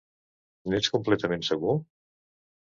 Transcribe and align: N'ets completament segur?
N'ets 0.73 0.89
completament 0.95 1.47
segur? 1.51 1.79